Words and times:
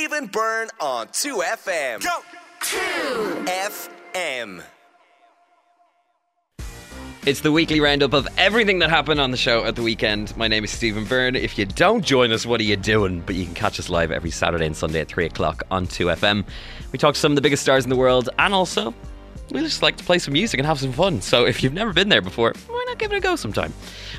Stephen 0.00 0.28
Byrne 0.28 0.70
on 0.80 1.08
2FM. 1.08 2.02
Go! 2.02 2.22
2FM. 2.62 4.62
It's 7.26 7.42
the 7.42 7.52
weekly 7.52 7.80
roundup 7.80 8.14
of 8.14 8.26
everything 8.38 8.78
that 8.78 8.88
happened 8.88 9.20
on 9.20 9.30
the 9.30 9.36
show 9.36 9.66
at 9.66 9.76
the 9.76 9.82
weekend. 9.82 10.34
My 10.38 10.48
name 10.48 10.64
is 10.64 10.70
Stephen 10.70 11.04
Byrne. 11.04 11.36
If 11.36 11.58
you 11.58 11.66
don't 11.66 12.02
join 12.02 12.32
us, 12.32 12.46
what 12.46 12.60
are 12.60 12.64
you 12.64 12.76
doing? 12.76 13.20
But 13.20 13.34
you 13.34 13.44
can 13.44 13.52
catch 13.52 13.78
us 13.78 13.90
live 13.90 14.10
every 14.10 14.30
Saturday 14.30 14.64
and 14.64 14.74
Sunday 14.74 15.00
at 15.00 15.08
3 15.08 15.26
o'clock 15.26 15.64
on 15.70 15.86
2FM. 15.86 16.46
We 16.92 16.98
talk 16.98 17.12
to 17.12 17.20
some 17.20 17.32
of 17.32 17.36
the 17.36 17.42
biggest 17.42 17.62
stars 17.62 17.84
in 17.84 17.90
the 17.90 17.96
world 17.96 18.30
and 18.38 18.54
also 18.54 18.94
we 19.50 19.60
just 19.60 19.82
like 19.82 19.96
to 19.96 20.04
play 20.04 20.18
some 20.18 20.32
music 20.32 20.58
and 20.58 20.66
have 20.66 20.78
some 20.78 20.92
fun. 20.92 21.20
So 21.20 21.44
if 21.46 21.62
you've 21.62 21.72
never 21.72 21.92
been 21.92 22.08
there 22.08 22.22
before, 22.22 22.52
why 22.68 22.84
not 22.88 22.98
give 22.98 23.12
it 23.12 23.16
a 23.16 23.20
go 23.20 23.36
sometime? 23.36 23.72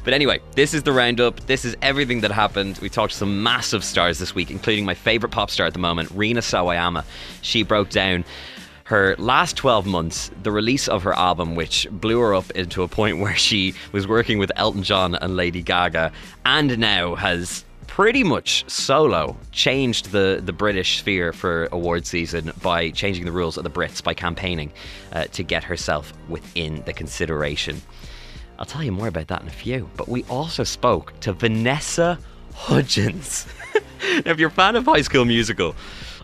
But 0.03 0.13
anyway, 0.13 0.39
this 0.55 0.73
is 0.73 0.83
the 0.83 0.91
roundup. 0.91 1.39
This 1.41 1.63
is 1.65 1.75
everything 1.81 2.21
that 2.21 2.31
happened. 2.31 2.79
We 2.79 2.89
talked 2.89 3.13
to 3.13 3.17
some 3.17 3.43
massive 3.43 3.83
stars 3.83 4.19
this 4.19 4.35
week, 4.35 4.51
including 4.51 4.85
my 4.85 4.93
favorite 4.93 5.29
pop 5.29 5.49
star 5.49 5.67
at 5.67 5.73
the 5.73 5.79
moment, 5.79 6.11
Rina 6.11 6.41
Sawayama. 6.41 7.05
She 7.41 7.63
broke 7.63 7.89
down 7.89 8.25
her 8.85 9.15
last 9.17 9.55
12 9.55 9.85
months, 9.85 10.31
the 10.43 10.51
release 10.51 10.89
of 10.89 11.03
her 11.03 11.13
album, 11.13 11.55
which 11.55 11.87
blew 11.91 12.19
her 12.19 12.35
up 12.35 12.51
into 12.51 12.83
a 12.83 12.87
point 12.87 13.19
where 13.19 13.35
she 13.35 13.73
was 13.93 14.07
working 14.07 14.37
with 14.37 14.51
Elton 14.57 14.83
John 14.83 15.15
and 15.15 15.37
Lady 15.37 15.61
Gaga, 15.61 16.11
and 16.45 16.77
now 16.77 17.15
has 17.15 17.63
pretty 17.95 18.23
much 18.23 18.63
solo 18.71 19.35
changed 19.51 20.13
the, 20.13 20.41
the 20.45 20.53
British 20.53 20.99
sphere 20.99 21.33
for 21.33 21.67
award 21.73 22.05
season 22.05 22.49
by 22.61 22.89
changing 22.91 23.25
the 23.25 23.31
rules 23.33 23.57
of 23.57 23.65
the 23.65 23.69
Brits 23.69 24.01
by 24.01 24.13
campaigning 24.13 24.71
uh, 25.11 25.25
to 25.25 25.43
get 25.43 25.61
herself 25.61 26.13
within 26.29 26.81
the 26.85 26.93
consideration. 26.93 27.81
I'll 28.57 28.65
tell 28.65 28.81
you 28.81 28.93
more 28.93 29.09
about 29.09 29.27
that 29.27 29.41
in 29.41 29.49
a 29.49 29.51
few, 29.51 29.89
but 29.97 30.07
we 30.07 30.23
also 30.29 30.63
spoke 30.63 31.19
to 31.19 31.33
Vanessa 31.33 32.17
Hudgens. 32.55 33.45
now, 33.75 33.81
if 34.31 34.39
you're 34.39 34.47
a 34.47 34.53
fan 34.53 34.77
of 34.77 34.85
High 34.85 35.01
School 35.01 35.25
Musical, 35.25 35.75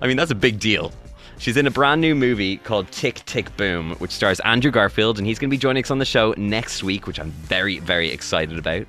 I 0.02 0.08
mean, 0.08 0.16
that's 0.16 0.32
a 0.32 0.36
big 0.36 0.62
deal. 0.62 0.94
She's 1.38 1.58
in 1.58 1.68
a 1.68 1.72
brand 1.72 2.00
new 2.00 2.16
movie 2.16 2.58
called 2.58 2.90
Tick 2.94 3.16
Tick 3.26 3.56
Boom, 3.58 3.92
which 3.96 4.12
stars 4.12 4.40
Andrew 4.40 4.72
Garfield, 4.72 5.18
and 5.18 5.28
he's 5.28 5.38
going 5.38 5.50
to 5.50 5.54
be 5.54 5.60
joining 5.60 5.84
us 5.84 5.92
on 5.92 6.00
the 6.00 6.06
show 6.06 6.34
next 6.38 6.82
week, 6.82 7.08
which 7.08 7.20
I'm 7.20 7.32
very, 7.32 7.80
very 7.80 8.10
excited 8.10 8.58
about. 8.58 8.88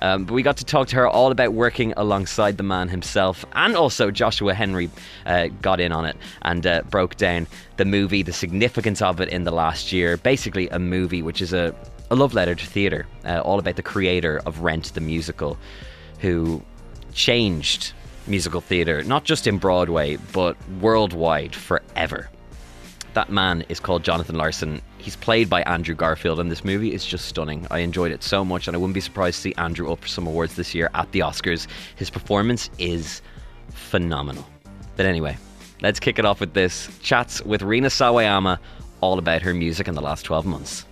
Um, 0.00 0.24
but 0.24 0.34
we 0.34 0.42
got 0.42 0.56
to 0.58 0.64
talk 0.64 0.88
to 0.88 0.96
her 0.96 1.08
all 1.08 1.30
about 1.30 1.52
working 1.52 1.92
alongside 1.96 2.56
the 2.56 2.62
man 2.62 2.88
himself, 2.88 3.44
and 3.54 3.76
also 3.76 4.10
Joshua 4.10 4.54
Henry 4.54 4.90
uh, 5.26 5.48
got 5.60 5.80
in 5.80 5.92
on 5.92 6.04
it 6.04 6.16
and 6.42 6.66
uh, 6.66 6.82
broke 6.90 7.16
down 7.16 7.46
the 7.76 7.84
movie, 7.84 8.22
the 8.22 8.32
significance 8.32 9.02
of 9.02 9.20
it 9.20 9.28
in 9.28 9.44
the 9.44 9.50
last 9.50 9.92
year. 9.92 10.16
Basically, 10.16 10.68
a 10.68 10.78
movie 10.78 11.22
which 11.22 11.42
is 11.42 11.52
a, 11.52 11.74
a 12.10 12.16
love 12.16 12.34
letter 12.34 12.54
to 12.54 12.66
theatre, 12.66 13.06
uh, 13.24 13.40
all 13.40 13.58
about 13.58 13.76
the 13.76 13.82
creator 13.82 14.40
of 14.46 14.60
Rent 14.60 14.94
the 14.94 15.00
musical, 15.00 15.58
who 16.20 16.62
changed 17.12 17.92
musical 18.26 18.60
theatre, 18.60 19.02
not 19.02 19.24
just 19.24 19.46
in 19.46 19.58
Broadway, 19.58 20.16
but 20.32 20.56
worldwide 20.80 21.54
forever. 21.54 22.28
That 23.14 23.30
man 23.30 23.64
is 23.68 23.80
called 23.80 24.04
Jonathan 24.04 24.36
Larson. 24.36 24.82
He's 24.98 25.16
played 25.16 25.48
by 25.48 25.62
Andrew 25.62 25.94
Garfield, 25.94 26.40
and 26.40 26.50
this 26.50 26.64
movie 26.64 26.92
is 26.92 27.06
just 27.06 27.26
stunning. 27.26 27.66
I 27.70 27.78
enjoyed 27.78 28.12
it 28.12 28.22
so 28.22 28.44
much, 28.44 28.66
and 28.66 28.74
I 28.74 28.78
wouldn't 28.78 28.94
be 28.94 29.00
surprised 29.00 29.36
to 29.36 29.42
see 29.42 29.54
Andrew 29.54 29.90
up 29.92 30.00
for 30.00 30.08
some 30.08 30.26
awards 30.26 30.56
this 30.56 30.74
year 30.74 30.90
at 30.94 31.10
the 31.12 31.20
Oscars. 31.20 31.66
His 31.96 32.10
performance 32.10 32.68
is 32.78 33.22
phenomenal. 33.70 34.46
But 34.96 35.06
anyway, 35.06 35.38
let's 35.80 36.00
kick 36.00 36.18
it 36.18 36.24
off 36.24 36.40
with 36.40 36.52
this 36.52 36.88
chats 37.00 37.40
with 37.42 37.62
Rina 37.62 37.88
Sawayama 37.88 38.58
all 39.00 39.18
about 39.18 39.42
her 39.42 39.54
music 39.54 39.86
in 39.86 39.94
the 39.94 40.02
last 40.02 40.22
12 40.24 40.44
months. 40.44 40.84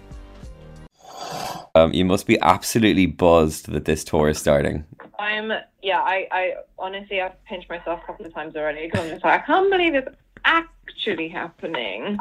Um, 1.74 1.92
you 1.92 2.04
must 2.04 2.26
be 2.26 2.40
absolutely 2.40 3.06
buzzed 3.06 3.70
that 3.70 3.84
this 3.84 4.04
tour 4.04 4.28
is 4.28 4.38
starting. 4.38 4.84
I'm 5.18 5.52
yeah, 5.82 6.00
I, 6.00 6.26
I 6.30 6.54
honestly 6.78 7.20
I've 7.20 7.42
pinched 7.44 7.68
myself 7.68 8.00
a 8.02 8.06
couple 8.06 8.24
of 8.24 8.32
times 8.32 8.56
already 8.56 8.86
because 8.86 9.04
I'm 9.04 9.10
just 9.10 9.24
like 9.24 9.42
I 9.42 9.44
can't 9.44 9.70
believe 9.70 9.94
it's 9.94 10.08
actually 10.44 10.72
happening, 11.28 12.18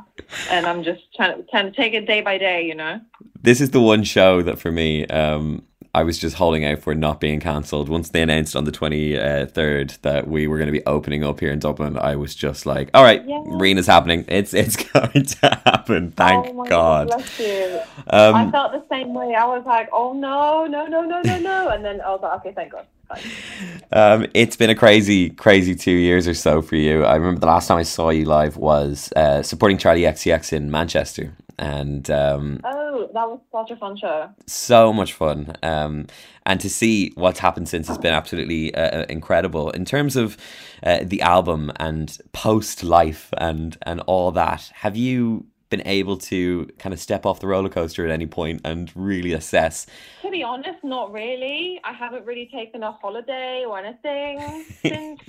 and 0.50 0.66
I'm 0.66 0.84
just 0.84 1.02
trying 1.16 1.38
to, 1.38 1.44
trying 1.50 1.72
to 1.72 1.72
take 1.72 1.94
it 1.94 2.06
day 2.06 2.22
by 2.22 2.38
day, 2.38 2.66
you 2.66 2.76
know. 2.76 3.02
This 3.42 3.62
is 3.62 3.72
the 3.72 3.82
one 3.82 4.04
show 4.04 4.42
that 4.42 4.60
for 4.60 4.72
me, 4.72 5.06
um, 5.08 5.64
I 5.96 6.04
was 6.04 6.18
just 6.20 6.36
holding 6.36 6.66
out 6.66 6.80
for 6.80 6.94
not 6.94 7.22
being 7.22 7.40
cancelled. 7.40 7.88
Once 7.88 8.10
they 8.10 8.22
announced 8.22 8.56
on 8.56 8.66
the 8.66 8.72
23rd 8.72 10.02
that 10.02 10.28
we 10.28 10.46
were 10.46 10.58
going 10.58 10.68
to 10.68 10.74
be 10.74 10.86
opening 10.86 11.24
up 11.24 11.40
here 11.40 11.52
in 11.52 11.60
Dublin, 11.60 11.98
I 11.98 12.18
was 12.18 12.36
just 12.36 12.66
like, 12.66 12.90
all 12.94 13.02
right, 13.02 13.26
yeah. 13.26 13.42
Rina's 13.46 13.88
happening. 13.88 14.26
It's 14.28 14.54
it's 14.54 14.76
going 14.92 15.24
to 15.26 15.62
happen. 15.66 16.12
Thank 16.12 16.48
oh 16.48 16.66
God. 16.66 17.10
God. 17.10 17.88
Um, 18.08 18.36
I 18.36 18.52
felt 18.52 18.74
the 18.74 18.84
same 18.90 19.14
way. 19.14 19.36
I 19.36 19.46
was 19.46 19.66
like, 19.66 19.90
oh 19.94 20.14
no, 20.14 20.68
no, 20.68 20.86
no, 20.86 21.02
no, 21.02 21.22
no, 21.22 21.40
no. 21.40 21.70
And 21.70 21.84
then 21.84 22.02
I 22.02 22.10
was 22.10 22.20
like, 22.22 22.40
okay, 22.40 22.54
thank 22.54 22.74
God. 22.74 22.86
Um, 23.92 24.28
it's 24.34 24.56
been 24.56 24.70
a 24.70 24.76
crazy, 24.76 25.30
crazy 25.30 25.76
two 25.76 25.92
years 25.92 26.28
or 26.28 26.34
so 26.34 26.62
for 26.62 26.76
you. 26.76 27.06
I 27.06 27.16
remember 27.16 27.40
the 27.40 27.48
last 27.48 27.68
time 27.68 27.78
I 27.78 27.84
saw 27.84 28.10
you 28.10 28.26
live 28.26 28.58
was 28.58 29.12
uh, 29.16 29.42
supporting 29.42 29.78
Charli 29.78 30.08
XCX 30.08 30.54
in 30.54 30.72
Manchester, 30.72 31.36
and 31.58 32.10
um, 32.10 32.60
oh, 32.64 33.10
that 33.14 33.28
was 33.30 33.40
such 33.52 33.72
a 33.72 33.76
fun 33.80 33.96
show. 33.96 34.30
So 34.48 34.92
much 34.92 35.14
fun, 35.14 35.56
um, 35.64 36.08
and 36.46 36.60
to 36.60 36.70
see 36.70 37.12
what's 37.16 37.40
happened 37.40 37.70
since 37.70 37.88
has 37.88 37.98
been 37.98 38.14
absolutely 38.14 38.74
uh, 38.76 39.02
uh, 39.02 39.06
incredible 39.08 39.70
in 39.72 39.86
terms 39.86 40.16
of 40.16 40.38
uh, 40.84 41.00
the 41.04 41.22
album 41.22 41.72
and 41.78 42.18
post 42.34 42.84
life 42.84 43.30
and 43.38 43.78
and 43.84 44.02
all 44.02 44.32
that. 44.32 44.72
Have 44.74 44.98
you 44.98 45.46
been 45.76 45.88
able 45.88 46.18
to 46.18 46.70
kind 46.80 46.94
of 46.94 47.00
step 47.00 47.26
off 47.26 47.40
the 47.40 47.48
roller 47.48 47.70
coaster 47.70 48.06
at 48.06 48.12
any 48.12 48.26
point 48.26 48.62
and 48.64 48.92
really 48.96 49.34
assess? 49.34 49.88
To 50.22 50.32
be 50.32 50.44
honest, 50.44 50.84
not 50.84 51.12
really. 51.12 51.80
I 51.84 51.94
haven't 51.94 52.26
really 52.26 52.50
taken 52.54 52.84
a 52.84 52.92
holiday 52.92 53.66
or 53.68 53.78
anything 53.78 54.66
since 54.82 55.20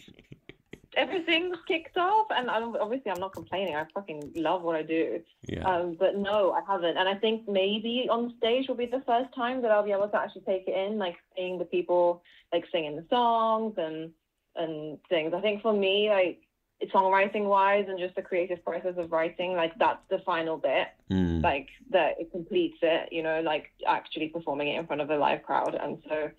everything's 0.96 1.56
kicked 1.66 1.96
off. 1.96 2.28
And 2.30 2.50
I'm, 2.50 2.76
obviously, 2.76 3.10
I'm 3.10 3.20
not 3.20 3.32
complaining. 3.32 3.74
I 3.74 3.86
fucking 3.92 4.32
love 4.36 4.62
what 4.62 4.76
I 4.76 4.82
do. 4.82 5.20
Yeah. 5.48 5.64
Um, 5.64 5.96
but 5.98 6.16
no, 6.16 6.52
I 6.52 6.60
haven't. 6.66 6.96
And 6.96 7.08
I 7.08 7.14
think 7.14 7.48
maybe 7.48 8.06
on 8.10 8.34
stage 8.38 8.68
will 8.68 8.76
be 8.76 8.86
the 8.86 9.02
first 9.06 9.34
time 9.34 9.62
that 9.62 9.70
I'll 9.70 9.84
be 9.84 9.92
able 9.92 10.08
to 10.08 10.16
actually 10.16 10.42
take 10.42 10.68
it 10.68 10.76
in, 10.76 10.98
like 10.98 11.16
seeing 11.36 11.58
the 11.58 11.64
people 11.64 12.22
like 12.52 12.64
singing 12.70 12.96
the 12.96 13.04
songs 13.10 13.74
and 13.76 14.12
and 14.54 14.98
things. 15.10 15.34
I 15.34 15.40
think 15.40 15.60
for 15.60 15.74
me, 15.74 16.08
like 16.08 16.40
songwriting 16.84 17.47
wise 17.47 17.87
and 17.88 17.98
just 17.98 18.14
the 18.14 18.22
creative 18.22 18.62
process 18.64 18.94
of 18.98 19.10
writing 19.10 19.54
like 19.54 19.72
that's 19.78 20.03
the 20.10 20.19
final 20.20 20.59
bit 20.59 20.88
mm. 21.10 21.42
like 21.42 21.69
that 21.91 22.14
it 22.19 22.31
completes 22.31 22.76
it 22.82 23.09
you 23.10 23.22
know 23.22 23.41
like 23.41 23.72
actually 23.87 24.28
performing 24.28 24.69
it 24.69 24.78
in 24.78 24.86
front 24.86 25.00
of 25.00 25.10
a 25.10 25.16
live 25.16 25.42
crowd 25.42 25.75
and 25.75 26.03
so 26.09 26.31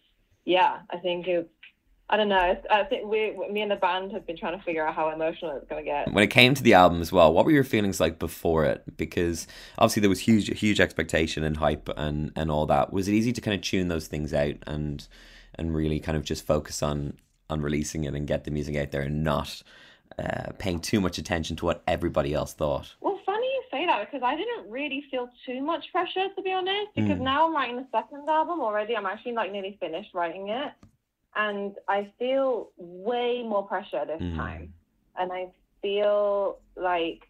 yeah 0.46 0.80
i 0.92 0.97
think 0.97 1.28
it's 1.28 1.50
I 2.09 2.16
don't 2.16 2.30
know. 2.30 2.58
I 2.72 2.84
think 2.86 3.06
we, 3.06 3.38
me 3.52 3.62
and 3.62 3.70
the 3.70 3.76
band 3.76 4.14
have 4.14 4.26
been 4.26 4.38
trying 4.38 4.58
to 4.58 4.64
figure 4.64 4.88
out 4.88 4.96
how 4.96 5.09
emotional 5.09 5.58
it's 5.58 5.68
going 5.68 5.84
to 5.84 5.86
get. 5.86 6.14
When 6.14 6.24
it 6.24 6.30
came 6.30 6.53
to 6.53 6.64
the 6.64 6.74
album 6.74 7.02
as 7.02 7.12
well, 7.12 7.34
what 7.34 7.44
were 7.44 7.52
your 7.52 7.66
feelings 7.66 8.00
like 8.00 8.18
before 8.18 8.64
it? 8.64 8.81
Because 8.96 9.46
obviously 9.78 10.00
there 10.00 10.09
was 10.09 10.22
huge, 10.22 10.47
huge 10.58 10.80
expectation 10.80 11.44
and 11.44 11.58
hype 11.58 11.90
and 11.97 12.31
and 12.38 12.50
all 12.50 12.66
that. 12.68 12.94
Was 12.94 13.09
it 13.09 13.14
easy 13.14 13.34
to 13.34 13.42
kind 13.42 13.56
of 13.56 13.62
tune 13.62 13.90
those 13.90 14.08
things 14.08 14.34
out 14.34 14.56
and 14.66 15.06
and 15.56 15.76
really 15.76 16.00
kind 16.00 16.18
of 16.18 16.24
just 16.24 16.46
focus 16.46 16.81
on 16.81 17.18
on 17.50 17.62
releasing 17.62 18.06
it 18.06 18.14
and 18.14 18.26
get 18.26 18.46
the 18.46 18.52
music 18.52 18.78
out 18.78 18.92
there 18.92 19.02
and 19.02 19.26
not 19.26 19.62
uh, 20.19 20.51
paying 20.57 20.79
too 20.79 21.00
much 21.00 21.18
attention 21.18 21.56
to 21.57 21.66
what 21.66 21.84
everybody 21.88 22.34
else 22.34 22.53
thought. 22.53 22.94
Well, 23.01 23.19
funny 23.25 23.45
you 23.45 23.63
say 23.72 23.85
that 23.85 24.06
because 24.06 24.23
I 24.23 24.35
didn't 24.35 24.69
really 24.69 25.03
feel 25.12 25.29
too 25.45 25.62
much 25.62 25.85
pressure 25.91 26.28
to 26.35 26.41
be 26.41 26.51
honest. 26.51 26.95
Because 26.95 27.19
mm. 27.19 27.22
now 27.22 27.47
I'm 27.47 27.53
writing 27.53 27.78
the 27.78 27.88
second 27.91 28.28
album 28.29 28.62
already. 28.62 28.96
I'm 28.96 29.06
actually 29.06 29.34
like 29.34 29.51
nearly 29.51 29.78
finished 29.79 30.13
writing 30.13 30.50
it, 30.50 30.73
and 31.35 31.75
I 31.88 32.12
feel 32.19 32.69
way 32.78 33.44
more 33.44 33.67
pressure 33.67 34.06
this 34.06 34.22
mm. 34.22 34.35
time, 34.35 34.73
and 35.17 35.31
I 35.31 35.51
feel 35.81 36.59
like 36.75 37.22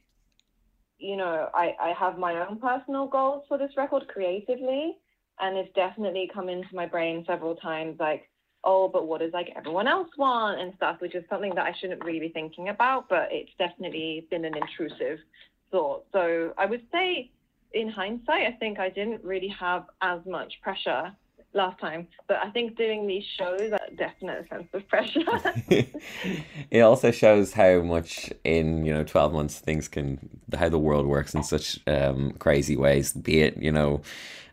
you 0.97 1.17
know 1.17 1.49
I 1.53 1.75
I 1.79 1.93
have 1.99 2.17
my 2.17 2.47
own 2.47 2.59
personal 2.59 3.07
goals 3.07 3.43
for 3.47 3.57
this 3.57 3.71
record 3.75 4.07
creatively, 4.07 4.97
and 5.39 5.57
it's 5.57 5.73
definitely 5.73 6.29
come 6.33 6.49
into 6.49 6.73
my 6.73 6.85
brain 6.85 7.23
several 7.27 7.55
times 7.55 7.97
like 7.99 8.29
oh, 8.63 8.87
but 8.87 9.07
what 9.07 9.21
does 9.21 9.33
like 9.33 9.51
everyone 9.55 9.87
else 9.87 10.09
want 10.17 10.59
and 10.59 10.73
stuff, 10.75 10.99
which 10.99 11.15
is 11.15 11.23
something 11.29 11.53
that 11.55 11.65
I 11.65 11.73
shouldn't 11.79 12.03
really 12.03 12.19
be 12.19 12.29
thinking 12.29 12.69
about, 12.69 13.09
but 13.09 13.29
it's 13.31 13.51
definitely 13.57 14.27
been 14.29 14.45
an 14.45 14.57
intrusive 14.57 15.19
thought. 15.71 16.05
So 16.11 16.53
I 16.57 16.65
would 16.65 16.83
say, 16.91 17.31
in 17.73 17.89
hindsight, 17.89 18.47
I 18.47 18.51
think 18.59 18.79
I 18.79 18.89
didn't 18.89 19.23
really 19.23 19.49
have 19.49 19.85
as 20.01 20.19
much 20.25 20.53
pressure 20.61 21.11
last 21.53 21.79
time, 21.79 22.07
but 22.27 22.37
I 22.37 22.49
think 22.51 22.77
doing 22.77 23.07
these 23.07 23.23
shows 23.37 23.71
a 23.71 23.95
definite 23.95 24.47
sense 24.49 24.67
of 24.73 24.87
pressure. 24.87 25.21
it 26.71 26.81
also 26.81 27.11
shows 27.11 27.53
how 27.53 27.81
much 27.81 28.31
in 28.43 28.85
you 28.85 28.93
know 28.93 29.03
twelve 29.03 29.33
months 29.33 29.59
things 29.59 29.87
can 29.87 30.41
how 30.57 30.69
the 30.69 30.79
world 30.79 31.05
works 31.05 31.33
in 31.33 31.43
such 31.43 31.79
um, 31.87 32.31
crazy 32.33 32.75
ways. 32.75 33.13
Be 33.13 33.41
it 33.41 33.57
you 33.57 33.71
know. 33.71 34.01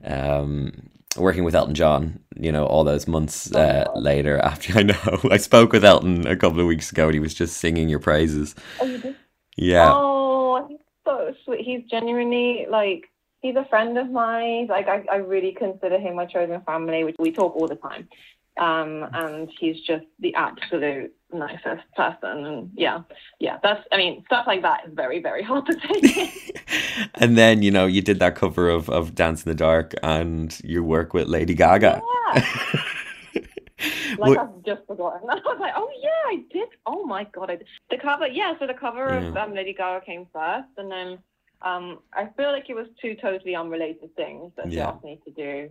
Um, 0.05 0.91
working 1.17 1.45
with 1.45 1.55
Elton 1.55 1.75
John, 1.75 2.21
you 2.37 2.53
know, 2.53 2.67
all 2.67 2.85
those 2.85 3.07
months 3.07 3.53
uh, 3.53 3.87
later 3.95 4.39
after 4.43 4.79
I 4.79 4.83
know 4.83 5.21
I 5.31 5.37
spoke 5.37 5.73
with 5.73 5.85
Elton 5.85 6.27
a 6.27 6.37
couple 6.37 6.61
of 6.61 6.67
weeks 6.67 6.91
ago 6.91 7.07
and 7.07 7.15
he 7.15 7.21
was 7.21 7.35
just 7.35 7.59
singing 7.59 7.89
your 7.89 8.01
praises. 8.01 8.55
Oh, 8.81 8.85
you 8.85 8.99
did? 8.99 9.17
Yeah. 9.57 9.93
Oh, 9.93 10.67
he's 10.69 10.79
so 11.05 11.35
sweet. 11.45 11.61
He's 11.61 11.85
genuinely 11.91 12.67
like 12.69 13.05
he's 13.41 13.57
a 13.57 13.67
friend 13.67 13.97
of 13.99 14.11
mine. 14.11 14.67
Like 14.69 14.89
I, 14.89 15.05
I 15.11 15.17
really 15.17 15.53
consider 15.53 15.99
him 15.99 16.17
my 16.17 16.27
chosen 16.27 16.61
family. 16.63 17.05
Which 17.05 17.17
we 17.19 17.31
talk 17.31 17.55
all 17.57 17.69
the 17.69 17.77
time. 17.77 18.09
Um, 18.57 19.09
and 19.13 19.51
he's 19.59 19.81
just 19.81 20.05
the 20.21 20.35
absolute 20.35 21.13
nicest 21.33 21.83
person. 21.97 22.47
And 22.47 22.71
yeah, 22.75 23.03
yeah, 23.41 23.59
that's, 23.63 23.85
I 23.91 23.97
mean, 23.97 24.23
stuff 24.27 24.47
like 24.47 24.63
that 24.63 24.87
is 24.87 24.95
very, 24.95 25.21
very 25.21 25.43
hard 25.51 25.67
to 25.67 25.75
take. 25.75 26.61
and 27.15 27.37
then, 27.37 27.63
you 27.63 27.71
know, 27.71 27.87
you 27.87 28.01
did 28.01 28.21
that 28.21 28.37
cover 28.37 28.69
of, 28.69 28.89
of 28.89 29.15
Dance 29.15 29.45
in 29.45 29.51
the 29.51 29.57
Dark 29.57 29.95
and 30.03 30.59
you 30.63 30.85
work 30.85 31.15
with 31.15 31.27
Lady 31.27 31.55
Gaga. 31.55 32.01
Yeah. 32.35 32.47
like 34.19 34.39
I've 34.39 34.63
just 34.65 34.87
forgotten. 34.87 35.29
I 35.29 35.35
was 35.35 35.59
like, 35.61 35.73
oh 35.77 35.91
yeah, 36.01 36.09
I 36.27 36.45
did. 36.53 36.69
Oh 36.87 37.05
my 37.05 37.25
god, 37.25 37.51
I 37.51 37.57
did. 37.57 37.67
The 37.91 37.99
cover, 37.99 38.27
yeah. 38.27 38.55
So 38.59 38.67
the 38.67 38.75
cover 38.75 39.09
yeah. 39.09 39.29
of 39.29 39.37
um, 39.37 39.55
Lady 39.55 39.75
Gaga 39.75 40.05
came 40.05 40.27
first, 40.33 40.69
and 40.79 40.91
then 40.91 41.19
um, 41.63 41.99
I 42.13 42.29
feel 42.37 42.53
like 42.53 42.71
it 42.71 42.75
was 42.75 42.87
two 43.01 43.15
totally 43.15 43.55
unrelated 43.55 44.15
things 44.17 44.53
that 44.57 44.71
she 44.71 44.81
asked 44.81 45.05
me 45.05 45.21
to 45.25 45.31
do 45.31 45.71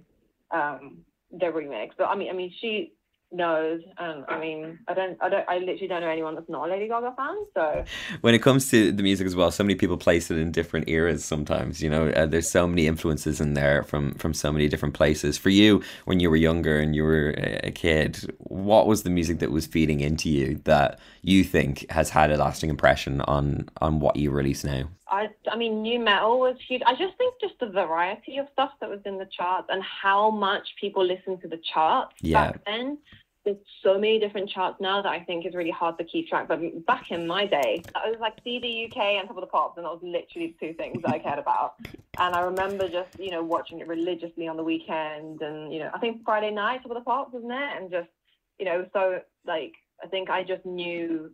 um, 0.51 0.97
the 1.33 1.47
remix. 1.47 1.91
But 1.97 2.05
I 2.05 2.15
mean, 2.15 2.29
I 2.29 2.33
mean, 2.33 2.53
she 2.59 2.93
knows. 3.33 3.81
And 3.97 4.23
I 4.27 4.39
mean, 4.39 4.79
I 4.87 4.93
don't, 4.93 5.17
I 5.21 5.29
don't, 5.29 5.49
I 5.49 5.57
literally 5.57 5.87
don't 5.87 6.01
know 6.01 6.09
anyone 6.09 6.35
that's 6.35 6.49
not 6.49 6.67
a 6.67 6.71
Lady 6.71 6.87
Gaga 6.87 7.13
fan. 7.17 7.35
So 7.53 7.83
when 8.21 8.33
it 8.33 8.41
comes 8.41 8.69
to 8.71 8.91
the 8.91 9.03
music 9.03 9.27
as 9.27 9.35
well, 9.35 9.51
so 9.51 9.63
many 9.63 9.75
people 9.75 9.97
place 9.97 10.29
it 10.31 10.37
in 10.37 10.51
different 10.51 10.87
eras. 10.87 11.25
Sometimes, 11.25 11.81
you 11.81 11.89
know, 11.89 12.09
uh, 12.09 12.25
there's 12.25 12.49
so 12.49 12.67
many 12.67 12.87
influences 12.87 13.41
in 13.41 13.53
there 13.55 13.83
from 13.83 14.13
from 14.15 14.33
so 14.33 14.51
many 14.51 14.69
different 14.69 14.93
places. 14.93 15.37
For 15.37 15.49
you, 15.49 15.81
when 16.05 16.19
you 16.19 16.29
were 16.29 16.35
younger 16.35 16.79
and 16.79 16.95
you 16.95 17.03
were 17.03 17.33
a 17.63 17.71
kid, 17.71 18.19
what 18.37 18.87
was 18.87 19.03
the 19.03 19.09
music 19.09 19.39
that 19.39 19.51
was 19.51 19.65
feeding 19.65 19.99
into 19.99 20.29
you 20.29 20.61
that 20.65 20.99
you 21.21 21.43
think 21.43 21.89
has 21.89 22.09
had 22.09 22.31
a 22.31 22.37
lasting 22.37 22.69
impression 22.69 23.21
on 23.21 23.69
on 23.81 23.99
what 23.99 24.15
you 24.15 24.31
release 24.31 24.63
now? 24.63 24.89
I, 25.07 25.29
I 25.51 25.57
mean, 25.57 25.83
nu 25.83 25.99
metal 25.99 26.39
was 26.39 26.55
huge. 26.67 26.81
I 26.85 26.95
just 26.95 27.17
think 27.17 27.35
just 27.41 27.59
the 27.59 27.67
variety 27.67 28.37
of 28.37 28.47
stuff 28.53 28.71
that 28.79 28.89
was 28.89 28.99
in 29.05 29.17
the 29.17 29.25
charts 29.25 29.67
and 29.69 29.83
how 29.83 30.31
much 30.31 30.67
people 30.79 31.05
listened 31.05 31.41
to 31.41 31.47
the 31.47 31.59
charts 31.73 32.15
yeah. 32.21 32.51
back 32.51 32.65
then 32.65 32.97
there's 33.43 33.57
so 33.81 33.95
many 33.95 34.19
different 34.19 34.49
charts 34.49 34.79
now 34.79 35.01
that 35.01 35.11
I 35.11 35.19
think 35.19 35.45
is 35.45 35.53
really 35.53 35.71
hard 35.71 35.97
to 35.97 36.03
keep 36.03 36.29
track. 36.29 36.47
But 36.47 36.85
back 36.85 37.11
in 37.11 37.27
my 37.27 37.45
day, 37.45 37.83
I 37.95 38.09
was 38.09 38.19
like 38.19 38.35
CD 38.43 38.85
UK 38.85 38.97
and 38.97 39.27
Top 39.27 39.37
of 39.37 39.41
the 39.41 39.47
Pops, 39.47 39.77
and 39.77 39.85
that 39.85 39.91
was 39.91 40.01
literally 40.01 40.55
the 40.59 40.67
two 40.67 40.73
things 40.73 41.01
that 41.03 41.13
I 41.13 41.19
cared 41.19 41.39
about. 41.39 41.75
And 42.17 42.35
I 42.35 42.41
remember 42.41 42.87
just 42.87 43.19
you 43.19 43.31
know 43.31 43.43
watching 43.43 43.79
it 43.79 43.87
religiously 43.87 44.47
on 44.47 44.57
the 44.57 44.63
weekend, 44.63 45.41
and 45.41 45.73
you 45.73 45.79
know 45.79 45.91
I 45.93 45.99
think 45.99 46.23
Friday 46.23 46.51
night 46.51 46.83
Top 46.83 46.91
of 46.91 46.95
the 46.95 47.01
Pops 47.01 47.33
wasn't 47.33 47.51
it? 47.51 47.77
And 47.77 47.91
just 47.91 48.09
you 48.59 48.65
know 48.65 48.85
so 48.93 49.19
like 49.45 49.73
I 50.01 50.07
think 50.07 50.29
I 50.29 50.43
just 50.43 50.65
knew 50.65 51.31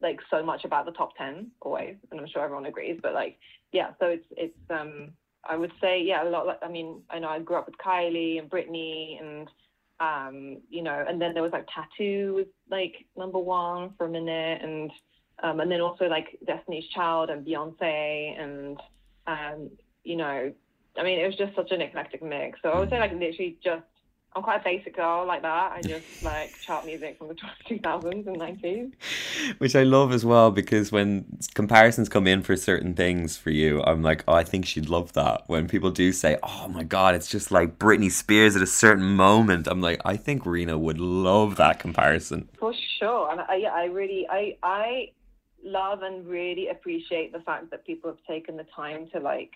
like 0.00 0.20
so 0.30 0.42
much 0.42 0.64
about 0.64 0.86
the 0.86 0.92
top 0.92 1.16
ten 1.16 1.50
always, 1.60 1.96
and 2.10 2.20
I'm 2.20 2.28
sure 2.28 2.42
everyone 2.42 2.66
agrees. 2.66 2.98
But 3.02 3.14
like 3.14 3.38
yeah, 3.72 3.90
so 4.00 4.06
it's 4.06 4.26
it's 4.36 4.70
um 4.70 5.10
I 5.44 5.56
would 5.56 5.72
say 5.80 6.02
yeah 6.02 6.22
a 6.22 6.28
lot. 6.28 6.46
Like, 6.46 6.58
I 6.62 6.68
mean 6.68 7.02
I 7.10 7.18
know 7.18 7.28
I 7.28 7.40
grew 7.40 7.56
up 7.56 7.66
with 7.66 7.78
Kylie 7.78 8.38
and 8.38 8.50
Britney 8.50 9.20
and 9.20 9.48
um, 10.00 10.58
you 10.70 10.82
know, 10.82 11.04
and 11.08 11.20
then 11.20 11.34
there 11.34 11.42
was 11.42 11.52
like 11.52 11.66
t.A.T.u. 11.66 12.34
was 12.34 12.46
like 12.70 13.06
number 13.16 13.38
one 13.38 13.94
for 13.98 14.06
a 14.06 14.10
minute, 14.10 14.60
and 14.62 14.90
um, 15.42 15.60
and 15.60 15.70
then 15.70 15.80
also 15.80 16.06
like 16.06 16.38
Destiny's 16.46 16.88
Child 16.94 17.30
and 17.30 17.46
Beyonce, 17.46 18.40
and 18.40 18.80
um, 19.26 19.70
you 20.04 20.16
know, 20.16 20.52
I 20.96 21.02
mean, 21.02 21.18
it 21.18 21.26
was 21.26 21.36
just 21.36 21.54
such 21.56 21.72
an 21.72 21.80
eclectic 21.80 22.22
mix. 22.22 22.60
So 22.62 22.70
I 22.70 22.78
would 22.78 22.90
say 22.90 22.98
like 22.98 23.12
literally 23.12 23.56
just 23.62 23.82
I'm 24.38 24.44
quite 24.44 24.60
a 24.60 24.64
basic 24.64 24.94
girl 24.94 25.26
like 25.26 25.42
that. 25.42 25.72
I 25.72 25.82
just 25.82 26.22
like 26.22 26.56
chart 26.60 26.86
music 26.86 27.18
from 27.18 27.26
the 27.26 27.34
2000s 27.68 28.04
and 28.28 28.36
90s. 28.36 28.92
Which 29.58 29.74
I 29.74 29.82
love 29.82 30.12
as 30.12 30.24
well 30.24 30.52
because 30.52 30.92
when 30.92 31.26
comparisons 31.54 32.08
come 32.08 32.28
in 32.28 32.44
for 32.44 32.54
certain 32.54 32.94
things 32.94 33.36
for 33.36 33.50
you, 33.50 33.82
I'm 33.82 34.00
like, 34.00 34.22
oh, 34.28 34.34
I 34.34 34.44
think 34.44 34.64
she'd 34.64 34.88
love 34.88 35.12
that. 35.14 35.42
When 35.48 35.66
people 35.66 35.90
do 35.90 36.12
say, 36.12 36.38
oh 36.44 36.68
my 36.68 36.84
God, 36.84 37.16
it's 37.16 37.28
just 37.28 37.50
like 37.50 37.80
Britney 37.80 38.12
Spears 38.12 38.54
at 38.54 38.62
a 38.62 38.66
certain 38.66 39.16
moment, 39.16 39.66
I'm 39.66 39.80
like, 39.80 40.00
I 40.04 40.16
think 40.16 40.46
Rina 40.46 40.78
would 40.78 41.00
love 41.00 41.56
that 41.56 41.80
comparison. 41.80 42.48
For 42.60 42.72
sure. 43.00 43.32
And 43.32 43.40
I, 43.40 43.56
yeah, 43.56 43.74
I 43.74 43.86
really, 43.86 44.24
I, 44.30 44.56
I 44.62 45.10
love 45.64 46.02
and 46.02 46.24
really 46.28 46.68
appreciate 46.68 47.32
the 47.32 47.40
fact 47.40 47.72
that 47.72 47.84
people 47.84 48.08
have 48.08 48.22
taken 48.24 48.56
the 48.56 48.66
time 48.76 49.08
to 49.14 49.18
like 49.18 49.50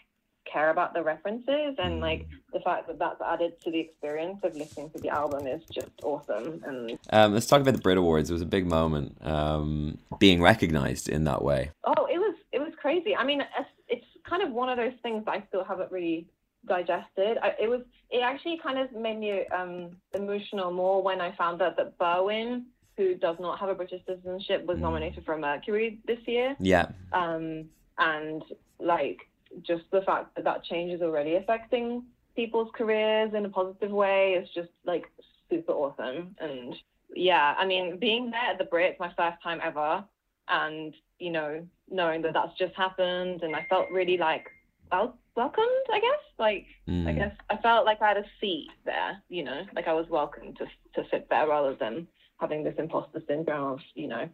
care 0.50 0.70
about 0.70 0.94
the 0.94 1.02
references 1.02 1.74
and 1.78 2.00
like 2.00 2.26
the 2.52 2.60
fact 2.60 2.86
that 2.86 2.98
that's 2.98 3.20
added 3.20 3.60
to 3.62 3.70
the 3.70 3.78
experience 3.78 4.38
of 4.42 4.54
listening 4.56 4.90
to 4.90 4.98
the 4.98 5.08
album 5.08 5.46
is 5.46 5.62
just 5.70 5.90
awesome 6.02 6.62
and 6.66 6.98
um, 7.10 7.32
let's 7.32 7.46
talk 7.46 7.60
about 7.60 7.74
the 7.74 7.80
brit 7.80 7.98
awards. 7.98 8.30
It 8.30 8.32
was 8.32 8.42
a 8.42 8.46
big 8.46 8.66
moment 8.66 9.16
um, 9.22 9.98
being 10.18 10.42
recognized 10.42 11.08
in 11.08 11.24
that 11.24 11.42
way. 11.42 11.70
Oh 11.84 12.06
it 12.06 12.18
was 12.18 12.34
it 12.52 12.58
was 12.58 12.72
crazy. 12.80 13.16
I 13.16 13.24
mean 13.24 13.42
it's, 13.88 14.06
kind 14.24 14.42
of 14.42 14.52
one 14.52 14.68
of 14.68 14.78
those 14.78 14.92
things 15.02 15.22
that 15.24 15.32
i 15.32 15.42
still 15.48 15.64
haven't 15.64 15.90
really 15.90 16.26
digested. 16.66 17.36
I, 17.42 17.54
it 17.60 17.68
was 17.68 17.82
it 18.08 18.20
actually 18.20 18.58
kind 18.62 18.78
of 18.78 18.90
made 18.92 19.18
me 19.18 19.44
um, 19.48 19.96
emotional 20.14 20.70
more 20.70 21.02
when 21.02 21.20
i 21.20 21.34
found 21.36 21.60
out 21.60 21.76
that 21.76 21.98
Berwyn 21.98 22.62
who 22.96 23.14
does 23.16 23.36
not 23.40 23.58
have 23.58 23.68
a 23.68 23.74
british 23.74 24.00
citizenship 24.06 24.64
was 24.64 24.78
mm. 24.78 24.82
nominated 24.82 25.24
for 25.24 25.34
a 25.34 25.38
mercury 25.38 25.98
this 26.06 26.20
year. 26.26 26.56
Yeah. 26.60 26.86
Um 27.12 27.64
and 27.98 28.42
like 28.78 29.18
just 29.60 29.84
the 29.90 30.02
fact 30.02 30.34
that 30.36 30.44
that 30.44 30.64
change 30.64 30.92
is 30.92 31.02
already 31.02 31.34
affecting 31.34 32.04
people's 32.34 32.70
careers 32.74 33.34
in 33.34 33.44
a 33.44 33.48
positive 33.48 33.90
way 33.90 34.32
is 34.32 34.48
just 34.54 34.70
like 34.84 35.04
super 35.50 35.72
awesome. 35.72 36.34
And 36.38 36.74
yeah, 37.14 37.54
I 37.58 37.66
mean, 37.66 37.98
being 37.98 38.30
there 38.30 38.40
at 38.40 38.58
the 38.58 38.64
Brits, 38.64 38.98
my 38.98 39.12
first 39.16 39.42
time 39.42 39.60
ever, 39.62 40.04
and 40.48 40.94
you 41.18 41.30
know, 41.30 41.66
knowing 41.90 42.22
that 42.22 42.32
that's 42.34 42.56
just 42.58 42.74
happened, 42.74 43.42
and 43.42 43.54
I 43.54 43.66
felt 43.68 43.90
really 43.90 44.16
like 44.16 44.46
wel- 44.90 45.18
welcomed. 45.36 45.86
I 45.92 46.00
guess, 46.00 46.20
like, 46.38 46.66
mm. 46.88 47.06
I 47.06 47.12
guess 47.12 47.34
I 47.50 47.56
felt 47.58 47.84
like 47.84 48.02
I 48.02 48.08
had 48.08 48.16
a 48.16 48.24
seat 48.40 48.68
there. 48.84 49.22
You 49.28 49.44
know, 49.44 49.62
like 49.74 49.88
I 49.88 49.92
was 49.92 50.06
welcome 50.08 50.54
to 50.54 50.64
to 50.94 51.08
sit 51.10 51.28
there 51.30 51.48
rather 51.48 51.74
than 51.74 52.08
having 52.40 52.64
this 52.64 52.74
imposter 52.76 53.22
syndrome 53.28 53.74
of, 53.74 53.78
you 53.94 54.08
know, 54.08 54.28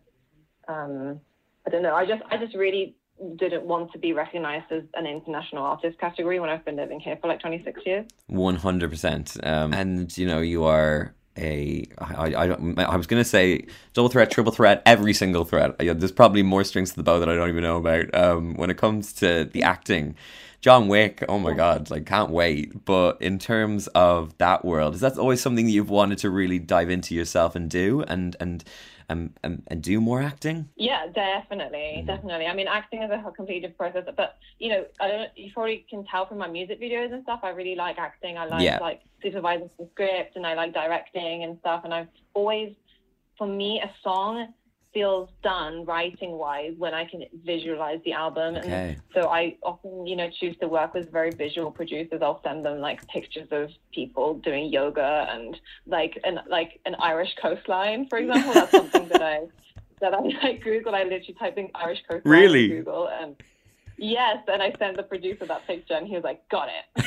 um, 0.67 1.21
I 1.67 1.71
don't 1.71 1.83
know. 1.83 1.95
I 1.95 2.07
just 2.07 2.23
I 2.31 2.39
just 2.39 2.55
really 2.55 2.97
didn't 3.37 3.65
want 3.65 3.93
to 3.93 3.99
be 3.99 4.13
recognized 4.13 4.71
as 4.71 4.83
an 4.95 5.07
international 5.07 5.65
artist 5.65 5.99
category 5.99 6.41
when 6.41 6.51
I've 6.51 6.65
been 6.65 6.77
living 6.77 7.01
here 7.01 7.19
for 7.21 7.29
like 7.29 7.41
26 7.41 7.81
years. 7.85 8.07
100%. 8.31 9.47
Um, 9.47 9.73
and, 9.73 10.17
you 10.17 10.27
know, 10.27 10.41
you 10.41 10.65
are 10.65 11.15
a 11.39 11.85
I, 11.99 12.35
I, 12.35 12.85
I 12.85 12.97
was 12.97 13.07
to 13.07 13.25
say 13.25 13.67
double 13.95 14.09
threat, 14.09 14.31
triple 14.31 14.53
threat, 14.53 14.83
every 14.85 15.15
single 15.15 15.45
threat. 15.45 15.79
There's 15.79 16.13
probably 16.13 16.43
more 16.43 16.65
strings 16.65 16.91
to 16.91 16.97
the 16.97 17.03
bow 17.03 17.21
that 17.21 17.29
I 17.29 17.35
don't 17.35 17.49
even 17.49 17.63
know 17.63 17.77
about. 17.77 18.15
Um, 18.15 18.55
when 18.55 18.71
it 18.71 18.77
comes 18.77 19.13
to 19.15 19.45
the 19.45 19.63
acting, 19.63 20.17
John 20.61 20.89
Wick, 20.89 21.25
oh 21.29 21.39
my 21.39 21.55
god, 21.55 21.91
like 21.91 22.07
can't 22.07 22.31
wait. 22.31 22.85
But 22.85 23.23
in 23.23 23.39
terms 23.39 23.87
of 23.89 24.37
that 24.39 24.65
world, 24.65 24.95
is 24.95 25.01
that 25.01 25.17
always 25.19 25.41
something 25.41 25.67
that 25.67 25.73
you've 25.73 25.91
wanted 25.91 26.19
to 26.19 26.31
really 26.31 26.59
dive 26.59 26.91
into 26.91 27.15
yourself 27.15 27.55
and 27.55 27.71
do? 27.71 28.03
And 28.03 28.37
and 28.41 28.65
and, 29.09 29.33
and, 29.43 29.63
and 29.69 29.83
do 29.83 30.01
more 30.01 30.23
acting? 30.23 30.69
Yeah, 30.77 31.07
definitely, 31.15 32.03
mm. 32.03 32.07
definitely. 32.07 32.47
I 32.47 32.55
mean, 32.55 32.69
acting 32.69 33.03
is 33.03 33.11
a 33.11 33.23
completely 33.31 33.69
different 33.69 33.95
process, 33.95 34.15
but 34.17 34.39
you 34.59 34.71
know, 34.71 34.85
I 35.01 35.09
don't. 35.09 35.31
You 35.37 35.51
probably 35.53 35.87
can 35.89 36.05
tell 36.05 36.27
from 36.27 36.39
my 36.39 36.49
music 36.49 36.81
videos 36.81 37.13
and 37.13 37.23
stuff. 37.23 37.41
I 37.43 37.51
really 37.51 37.75
like 37.75 37.99
acting. 37.99 38.37
I 38.37 38.47
like 38.47 38.63
yeah. 38.63 38.79
like 38.79 39.01
supervising 39.23 39.71
the 39.79 39.89
script, 39.93 40.37
and 40.37 40.47
I 40.47 40.55
like 40.55 40.75
directing 40.75 41.45
and 41.45 41.59
stuff. 41.61 41.83
And 41.85 41.95
I've 41.95 42.09
always, 42.35 42.75
for 43.37 43.47
me, 43.47 43.81
a 43.83 43.91
song 44.03 44.53
feels 44.93 45.29
done 45.43 45.85
writing 45.85 46.33
wise 46.33 46.75
when 46.79 46.95
I 46.95 47.05
can 47.05 47.25
visualize 47.45 48.01
the 48.05 48.13
album. 48.13 48.57
Okay. 48.57 48.91
And 48.91 49.03
so 49.15 49.29
I 49.29 49.57
often, 49.63 50.07
you 50.07 50.17
know, 50.17 50.31
choose 50.41 50.57
to 50.61 50.69
work 50.69 50.95
with 50.95 51.13
very 51.13 51.31
visual 51.31 51.71
producers. 51.71 52.21
I'll 52.23 52.41
send 52.43 52.65
them 52.65 52.81
like 52.81 53.07
pictures 53.09 53.49
of 53.51 53.71
people 53.93 54.35
doing 54.39 54.73
yoga 54.73 55.27
and 55.31 55.59
like 55.87 56.19
an 56.25 56.41
like 56.49 56.81
an 56.87 56.97
Irish 57.01 57.35
coastline, 57.41 58.09
for 58.09 58.19
example. 58.19 58.55
That's 58.55 58.71
something 58.71 59.09
that 59.09 59.23
I 59.23 59.47
that 60.01 60.15
I 60.15 60.21
like 60.43 60.63
Google. 60.63 60.95
I 60.95 61.03
literally 61.03 61.37
typed 61.39 61.59
in 61.59 61.69
Irish 61.75 62.03
coastline 62.09 62.33
really? 62.33 62.69
Google 62.69 63.09
and 63.09 63.37
yes, 63.97 64.39
and 64.49 64.63
I 64.63 64.73
sent 64.79 64.97
the 64.97 65.03
producer 65.03 65.45
that 65.47 65.67
picture 65.67 65.95
and 65.95 66.07
he 66.07 66.15
was 66.15 66.25
like, 66.25 66.49
Got 66.49 66.69
it. 66.69 67.05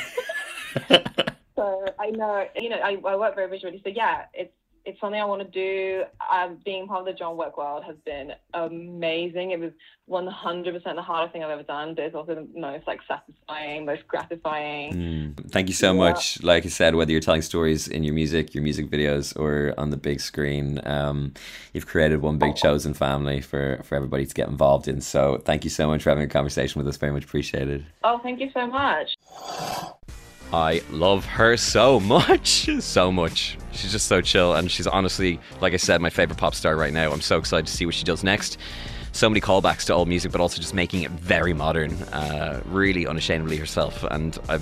so 1.56 1.86
I 2.00 2.12
know 2.12 2.46
you 2.56 2.70
know, 2.70 2.78
I, 2.78 2.98
I 3.06 3.16
work 3.16 3.36
very 3.36 3.50
visually. 3.50 3.82
So 3.84 3.90
yeah, 3.90 4.26
it's 4.34 4.54
it's 4.86 5.00
something 5.00 5.20
I 5.20 5.26
want 5.26 5.42
to 5.42 5.48
do. 5.48 6.04
Um, 6.34 6.58
being 6.64 6.88
part 6.88 7.02
of 7.02 7.06
the 7.06 7.14
John 7.14 7.38
Wick 7.38 7.58
world 7.58 7.84
has 7.84 7.96
been 8.06 8.34
amazing. 8.54 9.52
It 9.52 9.60
was 9.60 9.72
100% 10.10 10.84
the 10.84 11.02
hardest 11.02 11.34
thing 11.34 11.44
I've 11.44 11.52
ever 11.52 11.64
done, 11.64 11.96
but 11.96 12.06
it's 12.06 12.16
also 12.16 12.36
the 12.36 12.48
most 12.60 12.88
like 12.88 13.00
satisfying, 13.08 13.86
most 13.86 14.08
gratifying. 14.08 14.94
Mm. 14.94 15.52
Thank 15.52 15.70
you 15.70 15.74
so 15.74 15.94
yeah. 15.94 16.00
much. 16.00 16.42
Like 16.44 16.66
I 16.66 16.70
said, 16.70 16.96
whether 16.96 17.12
you're 17.12 17.22
telling 17.22 17.42
stories 17.42 17.88
in 17.88 18.04
your 18.04 18.14
music, 18.14 18.54
your 18.54 18.64
music 18.64 18.90
videos, 18.90 19.38
or 19.40 19.74
on 19.78 19.90
the 19.90 19.98
big 19.98 20.20
screen, 20.20 20.82
um, 20.86 21.34
you've 21.74 21.88
created 21.88 22.22
one 22.22 22.38
big 22.38 22.56
chosen 22.56 22.94
family 22.94 23.42
for 23.42 23.82
for 23.84 23.96
everybody 23.96 24.26
to 24.26 24.34
get 24.34 24.50
involved 24.50 24.88
in. 24.88 25.02
So 25.02 25.38
thank 25.46 25.64
you 25.64 25.70
so 25.70 25.88
much 25.88 26.04
for 26.04 26.10
having 26.10 26.24
a 26.24 26.28
conversation 26.28 26.80
with 26.80 26.88
us. 26.88 26.98
Very 26.98 27.14
much 27.14 27.26
appreciated. 27.26 27.86
Oh, 28.04 28.20
thank 28.20 28.40
you 28.40 28.50
so 28.54 28.68
much. 28.68 29.16
I 30.54 30.82
love 30.90 31.26
her 31.26 31.56
so 31.58 32.00
much. 32.00 32.70
so 32.80 33.12
much. 33.12 33.58
She's 33.72 33.92
just 33.92 34.08
so 34.08 34.22
chill, 34.22 34.54
and 34.54 34.70
she's 34.70 34.88
honestly, 34.88 35.40
like 35.62 35.74
I 35.74 35.78
said, 35.78 36.02
my 36.02 36.10
favorite 36.10 36.38
pop 36.38 36.56
star 36.56 36.76
right 36.76 36.94
now. 36.94 37.12
I'm 37.12 37.22
so 37.22 37.38
excited 37.38 37.68
to 37.68 37.74
see 37.74 37.86
what 37.86 37.96
she 37.96 38.04
does 38.04 38.24
next. 38.24 38.58
So 39.14 39.30
many 39.30 39.42
callbacks 39.42 39.86
to 39.86 39.94
old 39.94 40.08
music, 40.08 40.32
but 40.32 40.42
also 40.42 40.62
just 40.62 40.74
making 40.74 41.04
it 41.04 41.12
very 41.12 41.54
modern, 41.54 41.94
uh, 42.14 42.62
really 42.66 43.08
unashamedly 43.08 43.58
herself. 43.58 44.04
And 44.04 44.38
I 44.50 44.60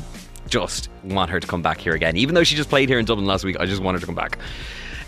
just 0.47 0.89
want 1.03 1.31
her 1.31 1.39
to 1.39 1.47
come 1.47 1.61
back 1.61 1.79
here 1.79 1.93
again. 1.93 2.17
Even 2.17 2.35
though 2.35 2.43
she 2.43 2.55
just 2.55 2.69
played 2.69 2.89
here 2.89 2.99
in 2.99 3.05
Dublin 3.05 3.27
last 3.27 3.43
week, 3.43 3.59
I 3.59 3.65
just 3.65 3.81
want 3.81 3.95
her 3.95 3.99
to 3.99 4.05
come 4.05 4.15
back. 4.15 4.37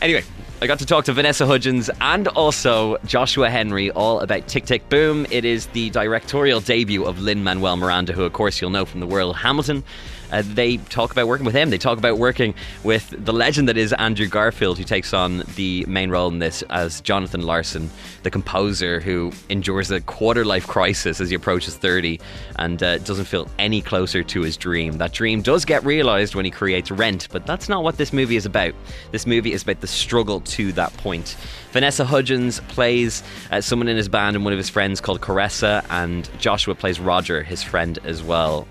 Anyway, 0.01 0.23
I 0.61 0.67
got 0.67 0.79
to 0.79 0.85
talk 0.85 1.05
to 1.05 1.13
Vanessa 1.13 1.45
Hudgens 1.45 1.89
and 2.01 2.27
also 2.29 2.97
Joshua 3.05 3.50
Henry 3.50 3.91
all 3.91 4.19
about 4.19 4.47
Tick 4.47 4.65
Tick 4.65 4.88
Boom. 4.89 5.27
It 5.29 5.45
is 5.45 5.67
the 5.67 5.89
directorial 5.91 6.59
debut 6.59 7.03
of 7.03 7.19
Lin 7.19 7.43
Manuel 7.43 7.77
Miranda, 7.77 8.13
who, 8.13 8.23
of 8.23 8.33
course, 8.33 8.61
you'll 8.61 8.71
know 8.71 8.85
from 8.85 9.00
the 9.00 9.07
world 9.07 9.35
Hamilton. 9.35 9.83
Uh, 10.31 10.43
they 10.45 10.77
talk 10.77 11.11
about 11.11 11.27
working 11.27 11.45
with 11.45 11.55
him. 11.55 11.69
They 11.69 11.77
talk 11.77 11.97
about 11.97 12.17
working 12.17 12.53
with 12.83 13.13
the 13.17 13.33
legend 13.33 13.67
that 13.67 13.77
is 13.77 13.93
Andrew 13.93 14.27
Garfield, 14.27 14.77
who 14.77 14.83
takes 14.83 15.13
on 15.13 15.43
the 15.55 15.85
main 15.88 16.09
role 16.09 16.29
in 16.29 16.39
this 16.39 16.61
as 16.69 17.01
Jonathan 17.01 17.41
Larson, 17.41 17.89
the 18.23 18.29
composer 18.29 19.00
who 19.00 19.31
endures 19.50 19.91
a 19.91 20.01
quarter 20.01 20.45
life 20.45 20.67
crisis 20.67 21.19
as 21.19 21.29
he 21.29 21.35
approaches 21.35 21.75
30 21.75 22.19
and 22.59 22.81
uh, 22.81 22.97
doesn't 23.00 23.25
feel 23.25 23.47
any 23.59 23.81
closer 23.81 24.23
to 24.23 24.41
his 24.41 24.57
dream. 24.57 24.97
That 24.97 25.13
dream 25.13 25.41
does 25.41 25.65
get 25.65 25.83
realised 25.83 26.35
when 26.35 26.45
he 26.45 26.51
creates 26.51 26.91
Rent, 26.91 27.27
but 27.31 27.45
that's 27.45 27.69
not 27.69 27.83
what 27.83 27.97
this 27.97 28.13
movie 28.13 28.35
is 28.35 28.45
about. 28.45 28.73
This 29.11 29.25
movie 29.25 29.53
is 29.53 29.63
about 29.63 29.81
the 29.81 29.88
struggle 29.88 30.41
to 30.41 30.71
that 30.73 30.95
point. 30.97 31.35
Vanessa 31.71 32.03
Hudgens 32.05 32.59
plays 32.67 33.23
uh, 33.50 33.61
someone 33.61 33.88
in 33.88 33.97
his 33.97 34.09
band 34.09 34.35
and 34.35 34.43
one 34.43 34.53
of 34.53 34.57
his 34.57 34.69
friends 34.69 35.00
called 35.00 35.21
Karessa, 35.21 35.85
and 35.89 36.29
Joshua 36.39 36.75
plays 36.75 37.00
Roger, 37.00 37.43
his 37.43 37.63
friend 37.63 37.97
as 38.03 38.21
well. 38.21 38.67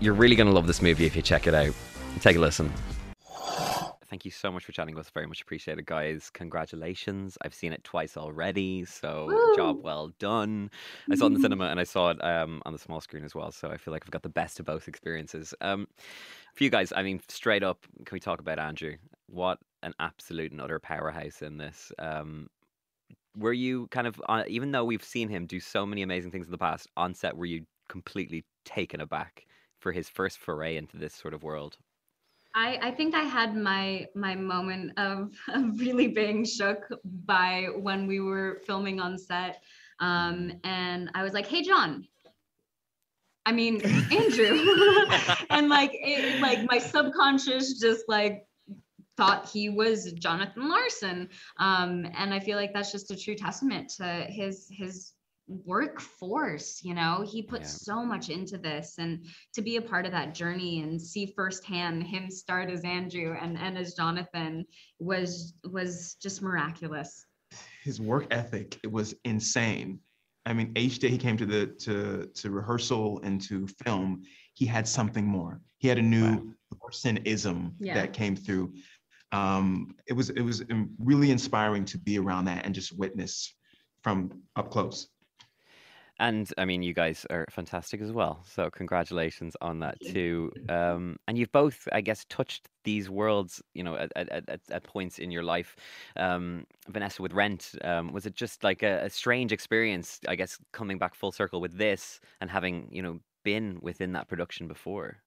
You're 0.00 0.14
really 0.14 0.36
going 0.36 0.46
to 0.46 0.52
love 0.52 0.68
this 0.68 0.80
movie 0.80 1.06
if 1.06 1.16
you 1.16 1.22
check 1.22 1.48
it 1.48 1.54
out. 1.54 1.74
Take 2.20 2.36
a 2.36 2.38
listen. 2.38 2.72
Thank 4.06 4.24
you 4.24 4.30
so 4.30 4.50
much 4.50 4.64
for 4.64 4.72
chatting 4.72 4.94
with 4.94 5.06
us. 5.06 5.10
Very 5.10 5.26
much 5.26 5.42
appreciated, 5.42 5.84
guys. 5.84 6.30
Congratulations. 6.32 7.36
I've 7.42 7.52
seen 7.52 7.72
it 7.72 7.84
twice 7.84 8.16
already, 8.16 8.84
so 8.84 9.26
Woo. 9.26 9.56
job 9.56 9.82
well 9.82 10.12
done. 10.18 10.70
I 11.10 11.16
saw 11.16 11.24
it 11.24 11.28
in 11.28 11.34
the 11.34 11.40
cinema 11.40 11.66
and 11.66 11.78
I 11.78 11.84
saw 11.84 12.10
it 12.10 12.24
um, 12.24 12.62
on 12.64 12.72
the 12.72 12.78
small 12.78 13.00
screen 13.00 13.24
as 13.24 13.34
well, 13.34 13.52
so 13.52 13.70
I 13.70 13.76
feel 13.76 13.92
like 13.92 14.04
I've 14.06 14.10
got 14.10 14.22
the 14.22 14.28
best 14.28 14.60
of 14.60 14.66
both 14.66 14.88
experiences. 14.88 15.52
Um, 15.60 15.86
for 16.54 16.64
you 16.64 16.70
guys, 16.70 16.92
I 16.96 17.02
mean, 17.02 17.20
straight 17.28 17.62
up, 17.62 17.84
can 18.06 18.14
we 18.16 18.20
talk 18.20 18.40
about 18.40 18.58
Andrew? 18.58 18.96
What 19.26 19.58
an 19.82 19.92
absolute 20.00 20.52
and 20.52 20.60
utter 20.60 20.78
powerhouse 20.78 21.42
in 21.42 21.58
this. 21.58 21.92
Um, 21.98 22.48
were 23.36 23.52
you 23.52 23.88
kind 23.88 24.06
of, 24.06 24.22
uh, 24.28 24.44
even 24.46 24.70
though 24.70 24.84
we've 24.84 25.04
seen 25.04 25.28
him 25.28 25.44
do 25.44 25.60
so 25.60 25.84
many 25.84 26.02
amazing 26.02 26.30
things 26.30 26.46
in 26.46 26.52
the 26.52 26.58
past, 26.58 26.88
on 26.96 27.14
set, 27.14 27.36
were 27.36 27.46
you 27.46 27.66
completely 27.88 28.44
taken 28.64 29.00
aback 29.00 29.44
for 29.78 29.92
his 29.92 30.08
first 30.08 30.38
foray 30.38 30.76
into 30.76 30.96
this 30.96 31.14
sort 31.14 31.34
of 31.34 31.42
world? 31.42 31.78
I, 32.54 32.78
I 32.82 32.90
think 32.90 33.14
I 33.14 33.22
had 33.22 33.56
my 33.56 34.06
my 34.14 34.34
moment 34.34 34.98
of, 34.98 35.32
of 35.48 35.78
really 35.78 36.08
being 36.08 36.44
shook 36.44 36.88
by 37.24 37.68
when 37.76 38.06
we 38.06 38.20
were 38.20 38.60
filming 38.66 39.00
on 39.00 39.18
set. 39.18 39.62
Um, 40.00 40.52
and 40.64 41.10
I 41.14 41.22
was 41.22 41.32
like, 41.32 41.46
hey 41.46 41.62
John. 41.62 42.06
I 43.46 43.52
mean 43.52 43.80
Andrew. 44.12 44.66
and 45.50 45.68
like 45.68 45.92
it, 45.94 46.40
like 46.42 46.70
my 46.70 46.78
subconscious 46.78 47.80
just 47.80 48.04
like 48.08 48.46
thought 49.16 49.48
he 49.48 49.68
was 49.68 50.12
Jonathan 50.12 50.68
Larson. 50.68 51.28
Um, 51.58 52.06
and 52.14 52.32
I 52.32 52.40
feel 52.40 52.56
like 52.56 52.72
that's 52.72 52.92
just 52.92 53.10
a 53.10 53.16
true 53.16 53.34
testament 53.34 53.90
to 53.96 54.04
his 54.28 54.68
his 54.70 55.12
workforce 55.48 56.84
you 56.84 56.94
know? 56.94 57.24
He 57.26 57.42
put 57.42 57.62
Yeah. 57.62 57.66
so 57.66 58.04
much 58.04 58.28
into 58.28 58.58
this 58.58 58.96
and 58.98 59.24
to 59.54 59.62
be 59.62 59.76
a 59.76 59.82
part 59.82 60.06
of 60.06 60.12
that 60.12 60.34
journey 60.34 60.82
and 60.82 61.00
see 61.00 61.32
firsthand 61.34 62.02
him 62.04 62.30
start 62.30 62.70
as 62.70 62.82
andrew 62.84 63.36
and, 63.40 63.58
and 63.58 63.76
as 63.78 63.94
jonathan 63.94 64.64
was 64.98 65.54
was 65.64 66.16
just 66.22 66.42
miraculous. 66.42 67.24
His 67.82 68.00
work 68.00 68.26
ethic 68.30 68.78
it 68.82 68.92
was 68.92 69.14
insane. 69.24 70.00
I 70.46 70.52
mean 70.52 70.72
each 70.76 70.98
day 70.98 71.08
he 71.08 71.18
came 71.18 71.36
to 71.38 71.46
the 71.46 71.66
to 71.84 72.26
to 72.34 72.50
rehearsal 72.50 73.20
and 73.22 73.40
to 73.42 73.66
film 73.84 74.22
he 74.54 74.66
had 74.66 74.86
something 74.88 75.26
more. 75.26 75.60
He 75.78 75.88
had 75.88 75.98
a 75.98 76.02
new 76.02 76.54
person-ism 76.80 77.74
Yeah. 77.78 77.94
that 77.94 78.12
came 78.12 78.36
through. 78.36 78.74
Um 79.32 79.94
it 80.06 80.12
was 80.12 80.30
it 80.30 80.42
was 80.42 80.62
um, 80.70 80.90
really 80.98 81.30
inspiring 81.30 81.84
to 81.86 81.98
be 81.98 82.18
around 82.18 82.46
that 82.46 82.64
and 82.66 82.74
just 82.74 82.98
witness 82.98 83.54
from 84.02 84.42
up 84.56 84.70
close 84.70 85.08
And 86.20 86.52
I 86.58 86.64
mean, 86.64 86.82
you 86.82 86.94
guys 86.94 87.24
are 87.30 87.46
fantastic 87.50 88.00
as 88.00 88.10
well. 88.12 88.42
So 88.44 88.70
congratulations 88.70 89.56
on 89.60 89.78
that 89.80 90.00
too. 90.00 90.50
Um, 90.68 91.16
and 91.28 91.38
you've 91.38 91.52
both, 91.52 91.86
I 91.92 92.00
guess, 92.00 92.24
touched 92.28 92.68
these 92.84 93.08
worlds, 93.08 93.62
you 93.74 93.84
know, 93.84 93.96
at, 93.96 94.10
at, 94.16 94.48
at, 94.48 94.60
at 94.70 94.82
points 94.82 95.18
in 95.18 95.30
your 95.30 95.44
life. 95.44 95.76
Um, 96.16 96.66
Vanessa 96.88 97.22
with 97.22 97.34
Rent, 97.34 97.72
um, 97.84 98.12
was 98.12 98.26
it 98.26 98.34
just 98.34 98.64
like 98.64 98.82
a, 98.82 99.04
a 99.04 99.10
strange 99.10 99.52
experience? 99.52 100.18
I 100.26 100.34
guess 100.34 100.58
coming 100.72 100.98
back 100.98 101.14
full 101.14 101.32
circle 101.32 101.60
with 101.60 101.78
this 101.78 102.20
and 102.40 102.50
having, 102.50 102.88
you 102.90 103.02
know, 103.02 103.20
been 103.44 103.78
within 103.80 104.12
that 104.12 104.28
production 104.28 104.66
before. 104.66 105.18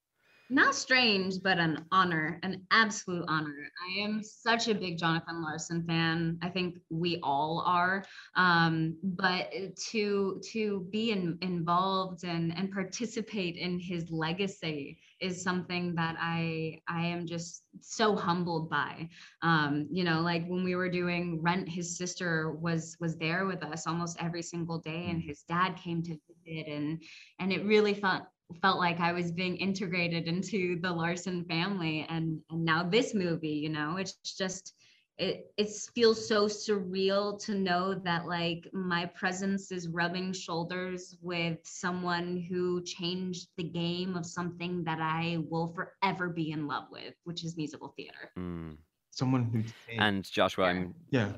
Not 0.52 0.76
strange 0.76 1.36
but 1.42 1.58
an 1.58 1.86
honor 1.94 2.38
an 2.44 2.62
absolute 2.72 3.24
honor. 3.30 3.56
I 3.88 4.02
am 4.02 4.22
such 4.22 4.68
a 4.68 4.76
big 4.76 4.98
jonathan 4.98 5.42
larson 5.42 5.84
fan. 5.88 6.38
I 6.42 6.50
think 6.50 6.78
we 6.90 7.20
all 7.24 7.64
are. 7.66 8.04
Um, 8.36 8.98
but 9.02 9.54
to 9.92 10.42
to 10.52 10.88
be 10.92 11.12
in, 11.12 11.38
involved 11.42 12.26
and 12.26 12.56
and 12.56 12.72
participate 12.72 13.56
in 13.56 13.80
his 13.80 14.12
legacy 14.12 15.00
is 15.22 15.42
something 15.42 15.96
that 15.96 16.18
i 16.20 16.80
i 16.88 17.06
am 17.06 17.26
just 17.26 17.64
so 17.80 18.16
humbled 18.16 18.70
by. 18.70 19.08
Um, 19.42 19.88
you 19.90 20.04
know 20.04 20.20
like 20.20 20.46
when 20.48 20.66
we 20.66 20.76
were 20.76 20.90
doing 20.90 21.42
rent 21.42 21.70
his 21.70 21.98
sister 21.98 22.52
was 22.52 22.98
was 23.00 23.18
there 23.18 23.46
with 23.46 23.64
us 23.64 23.88
almost 23.88 24.18
every 24.20 24.42
single 24.42 24.80
day 24.80 25.08
and 25.10 25.22
his 25.22 25.44
dad 25.44 25.78
came 25.78 26.04
to 26.04 26.18
visit 26.46 26.68
and 26.68 27.02
and 27.40 27.54
it 27.54 27.66
really 27.66 27.94
felt 27.94 28.24
felt 28.62 28.80
like 28.80 29.00
I 29.00 29.14
was 29.14 29.32
being 29.32 29.58
integrated 29.58 30.28
into 30.28 30.80
the 30.82 30.92
Larson 30.92 31.46
family 31.46 32.06
and 32.10 32.40
and 32.50 32.66
now 32.66 32.84
this 32.84 33.14
movie, 33.14 33.50
you 33.50 33.70
know, 33.70 33.98
it's 33.98 34.16
just 34.38 34.74
it 35.18 35.52
it 35.58 35.70
feels 35.94 36.28
so 36.28 36.46
surreal 36.48 37.40
to 37.46 37.54
know 37.54 37.94
that 37.94 38.26
like 38.26 38.68
my 38.74 39.06
presence 39.06 39.72
is 39.72 39.88
rubbing 39.88 40.34
shoulders 40.34 41.16
with 41.22 41.60
someone 41.64 42.46
who 42.50 42.82
changed 42.84 43.50
the 43.58 43.64
game 43.64 44.16
of 44.16 44.26
something 44.26 44.84
that 44.84 45.00
I 45.00 45.38
will 45.50 45.68
forever 45.76 46.30
be 46.30 46.52
in 46.52 46.68
love 46.68 46.86
with, 46.92 47.14
which 47.24 47.44
is 47.44 47.56
musical 47.56 47.94
theater. 47.96 48.32
Mm. 48.38 48.78
someone 49.12 49.44
who 49.44 49.64
And 49.98 50.24
Joshua, 50.24 50.66
Yeah. 50.66 50.72
I'm, 50.72 50.96
yeah 51.12 51.32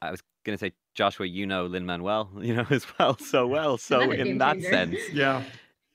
I 0.00 0.10
was 0.10 0.22
going 0.44 0.56
to 0.56 0.64
say, 0.64 0.72
Joshua, 0.94 1.26
you 1.26 1.46
know 1.46 1.66
Lin 1.66 1.84
Manuel, 1.84 2.30
you 2.40 2.54
know, 2.54 2.66
as 2.70 2.86
well, 2.98 3.18
so 3.18 3.46
well. 3.46 3.76
So 3.76 4.12
in 4.12 4.38
that 4.38 4.54
changer. 4.54 4.70
sense, 4.70 5.12
yeah 5.12 5.42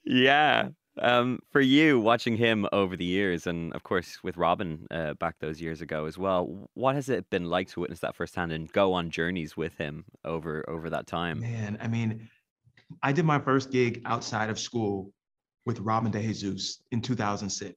Yeah. 0.04 0.70
Um, 1.00 1.40
for 1.52 1.62
you, 1.62 2.00
watching 2.00 2.36
him 2.36 2.68
over 2.74 2.98
the 2.98 3.06
years, 3.06 3.48
and 3.48 3.74
of 3.74 3.84
course 3.84 4.20
with 4.24 4.36
Robin 4.36 4.88
uh, 4.92 5.14
back 5.16 5.36
those 5.40 5.62
years 5.62 5.82
ago 5.82 6.06
as 6.06 6.18
well, 6.18 6.70
what 6.74 6.96
has 6.96 7.08
it 7.08 7.30
been 7.30 7.46
like 7.46 7.70
to 7.70 7.80
witness 7.80 8.02
that 8.02 8.16
firsthand 8.16 8.52
and 8.52 8.72
go 8.74 8.94
on 8.94 9.10
journeys 9.10 9.56
with 9.56 9.76
him 9.78 10.04
over 10.26 10.70
over 10.70 10.90
that 10.90 11.08
time? 11.08 11.40
Man, 11.40 11.78
I 11.82 11.88
mean, 11.88 12.30
I 13.02 13.14
did 13.14 13.26
my 13.26 13.40
first 13.40 13.72
gig 13.72 14.02
outside 14.06 14.50
of 14.50 14.60
school 14.60 15.14
with 15.66 15.80
Robin 15.80 16.12
De 16.12 16.22
Jesus 16.22 16.82
in 16.92 17.02
2006. 17.02 17.74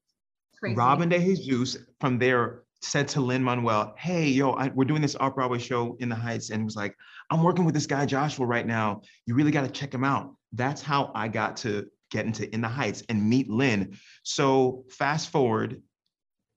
Crazy. 0.58 0.76
Robin 0.76 1.08
De 1.08 1.18
Jesus 1.18 1.76
from 2.00 2.18
there 2.18 2.62
said 2.80 3.08
to 3.08 3.20
Lin 3.20 3.42
Manuel, 3.42 3.94
Hey, 3.96 4.26
yo, 4.26 4.52
I, 4.52 4.68
we're 4.68 4.84
doing 4.84 5.02
this 5.02 5.16
off 5.16 5.34
Broadway 5.34 5.58
show 5.58 5.96
in 6.00 6.08
the 6.08 6.14
Heights. 6.14 6.50
And 6.50 6.64
was 6.64 6.76
like, 6.76 6.96
I'm 7.30 7.42
working 7.42 7.64
with 7.64 7.74
this 7.74 7.86
guy, 7.86 8.06
Joshua, 8.06 8.46
right 8.46 8.66
now. 8.66 9.02
You 9.26 9.34
really 9.34 9.50
got 9.50 9.62
to 9.62 9.70
check 9.70 9.92
him 9.92 10.04
out. 10.04 10.34
That's 10.52 10.82
how 10.82 11.10
I 11.14 11.28
got 11.28 11.56
to 11.58 11.86
get 12.14 12.24
into 12.26 12.52
In 12.54 12.60
the 12.60 12.68
Heights 12.68 13.02
and 13.08 13.28
meet 13.28 13.50
Lin. 13.50 13.98
So 14.22 14.84
fast 14.88 15.30
forward 15.30 15.82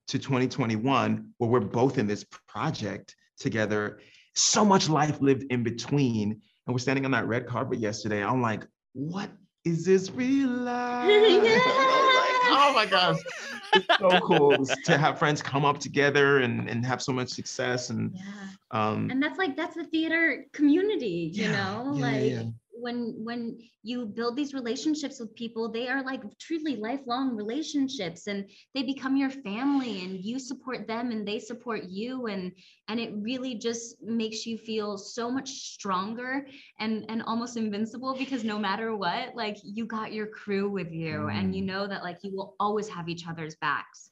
to 0.07 0.19
2021, 0.19 1.33
where 1.39 1.49
we're 1.49 1.59
both 1.59 1.97
in 1.97 2.05
this 2.07 2.23
project 2.47 3.15
together. 3.39 3.99
So 4.35 4.63
much 4.63 4.87
life 4.87 5.19
lived 5.19 5.45
in 5.49 5.63
between. 5.63 6.31
And 6.65 6.73
we're 6.73 6.79
standing 6.79 7.05
on 7.05 7.11
that 7.11 7.27
red 7.27 7.47
carpet 7.47 7.79
yesterday. 7.79 8.23
I'm 8.23 8.41
like, 8.41 8.67
what 8.93 9.31
is 9.65 9.83
this 9.83 10.11
real 10.11 10.49
life? 10.49 11.05
I 11.09 11.39
like, 12.21 12.59
oh 12.59 12.71
my 12.75 12.85
gosh. 12.85 13.17
It's 13.73 13.87
so 13.99 14.19
cool 14.23 14.65
to 14.85 14.97
have 14.97 15.17
friends 15.17 15.41
come 15.41 15.65
up 15.65 15.79
together 15.79 16.39
and, 16.39 16.69
and 16.69 16.85
have 16.85 17.01
so 17.01 17.11
much 17.11 17.29
success. 17.29 17.89
And 17.89 18.13
Yeah. 18.13 18.21
um 18.71 19.09
and 19.11 19.23
that's 19.23 19.37
like 19.39 19.55
that's 19.55 19.75
the 19.75 19.85
theater 19.85 20.45
community 20.51 21.31
you 21.33 21.43
Yeah, 21.43 21.51
know 21.57 21.93
yeah, 21.95 22.11
yeah, 22.11 22.11
like 22.11 22.31
yeah. 22.31 22.43
When 22.79 23.13
when 23.23 23.57
you 23.83 24.05
build 24.05 24.35
these 24.35 24.53
relationships 24.53 25.19
with 25.19 25.35
people 25.35 25.71
they 25.71 25.87
are 25.87 26.03
like 26.03 26.21
truly 26.39 26.75
lifelong 26.75 27.35
relationships 27.35 28.27
and 28.27 28.49
they 28.73 28.83
become 28.83 29.15
your 29.17 29.29
family 29.29 30.03
and 30.03 30.23
you 30.23 30.39
support 30.39 30.87
them 30.87 31.11
and 31.11 31.27
they 31.27 31.39
support 31.39 31.83
you 31.83 32.27
and 32.27 32.51
and 32.87 32.99
it 32.99 33.11
really 33.15 33.55
just 33.55 34.01
makes 34.01 34.45
you 34.45 34.57
feel 34.57 34.97
so 34.97 35.29
much 35.31 35.49
stronger 35.49 36.45
and 36.79 37.05
and 37.09 37.21
almost 37.23 37.57
invincible 37.57 38.15
because 38.17 38.43
no 38.43 38.57
matter 38.59 38.95
what 38.95 39.35
like 39.35 39.57
you 39.63 39.85
got 39.85 40.13
your 40.13 40.27
crew 40.27 40.69
with 40.69 40.91
you 40.91 41.27
and 41.29 41.55
you 41.55 41.61
Mm. 41.61 41.65
know 41.65 41.87
that 41.87 42.03
like 42.03 42.17
you 42.23 42.35
will 42.35 42.55
always 42.59 42.87
have 42.89 43.09
each 43.09 43.27
other's 43.27 43.55
backs 43.55 44.11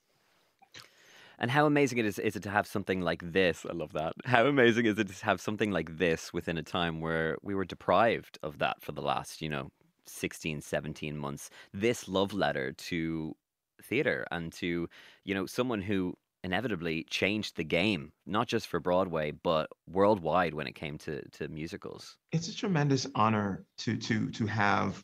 And 1.39 1.51
how 1.51 1.65
amazing 1.65 1.97
it 1.97 2.05
is 2.05 2.19
is 2.19 2.35
it 2.35 2.43
to 2.43 2.49
have 2.49 2.67
something 2.67 3.01
like 3.01 3.31
this? 3.33 3.65
I 3.69 3.73
love 3.73 3.93
that. 3.93 4.13
How 4.25 4.45
amazing 4.45 4.85
is 4.85 4.97
it 4.97 5.07
to 5.09 5.25
have 5.25 5.41
something 5.41 5.71
like 5.71 5.97
this 5.97 6.33
within 6.33 6.57
a 6.57 6.63
time 6.63 7.01
where 7.01 7.37
we 7.41 7.55
were 7.55 7.65
deprived 7.65 8.37
of 8.43 8.59
that 8.59 8.81
for 8.81 8.91
the 8.91 9.01
last, 9.01 9.41
you 9.41 9.49
know, 9.49 9.69
16, 10.07 10.61
17 10.61 11.17
months. 11.17 11.49
This 11.73 12.07
love 12.07 12.33
letter 12.33 12.71
to 12.73 13.35
theater 13.81 14.25
and 14.31 14.51
to, 14.53 14.87
you 15.23 15.33
know, 15.35 15.45
someone 15.45 15.81
who 15.81 16.15
inevitably 16.43 17.03
changed 17.09 17.55
the 17.55 17.63
game, 17.63 18.11
not 18.25 18.47
just 18.47 18.67
for 18.67 18.79
Broadway, 18.79 19.31
but 19.31 19.67
worldwide 19.89 20.53
when 20.53 20.67
it 20.67 20.75
came 20.75 20.97
to, 20.99 21.27
to 21.29 21.47
musicals. 21.47 22.17
It's 22.31 22.47
a 22.47 22.55
tremendous 22.55 23.07
honor 23.15 23.65
to 23.79 23.97
to 23.97 24.29
to 24.31 24.45
have 24.45 25.03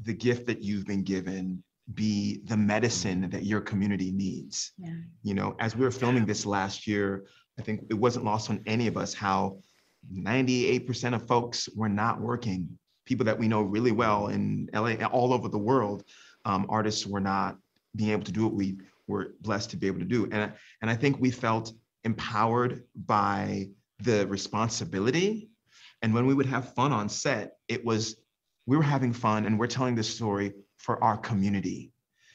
the 0.00 0.14
gift 0.14 0.46
that 0.46 0.62
you've 0.62 0.84
been 0.84 1.04
given 1.04 1.62
be 1.92 2.40
the 2.44 2.56
medicine 2.56 3.28
that 3.30 3.44
your 3.44 3.60
community 3.60 4.10
needs. 4.10 4.72
Yeah. 4.78 4.94
You 5.22 5.34
know, 5.34 5.54
as 5.60 5.76
we 5.76 5.84
were 5.84 5.90
filming 5.90 6.24
this 6.24 6.46
last 6.46 6.86
year, 6.86 7.26
I 7.58 7.62
think 7.62 7.82
it 7.90 7.94
wasn't 7.94 8.24
lost 8.24 8.48
on 8.50 8.62
any 8.66 8.86
of 8.86 8.96
us 8.96 9.12
how 9.12 9.58
98% 10.12 11.14
of 11.14 11.26
folks 11.26 11.68
were 11.74 11.88
not 11.88 12.20
working. 12.20 12.78
People 13.04 13.26
that 13.26 13.38
we 13.38 13.48
know 13.48 13.62
really 13.62 13.92
well 13.92 14.28
in 14.28 14.70
LA, 14.72 14.94
all 15.06 15.34
over 15.34 15.48
the 15.48 15.58
world, 15.58 16.04
um, 16.46 16.66
artists 16.68 17.06
were 17.06 17.20
not 17.20 17.58
being 17.94 18.10
able 18.10 18.24
to 18.24 18.32
do 18.32 18.44
what 18.44 18.54
we 18.54 18.78
were 19.06 19.34
blessed 19.42 19.70
to 19.70 19.76
be 19.76 19.86
able 19.86 19.98
to 19.98 20.04
do. 20.04 20.24
And, 20.32 20.52
and 20.80 20.90
I 20.90 20.96
think 20.96 21.20
we 21.20 21.30
felt 21.30 21.72
empowered 22.04 22.84
by 22.94 23.68
the 24.00 24.26
responsibility. 24.26 25.50
And 26.02 26.14
when 26.14 26.26
we 26.26 26.34
would 26.34 26.46
have 26.46 26.74
fun 26.74 26.92
on 26.92 27.08
set, 27.08 27.56
it 27.68 27.84
was 27.84 28.16
we 28.66 28.76
were 28.76 28.82
having 28.82 29.12
fun 29.12 29.44
and 29.44 29.58
we're 29.58 29.66
telling 29.66 29.94
this 29.94 30.14
story 30.14 30.52
for 30.78 31.02
our 31.02 31.16
community. 31.16 31.92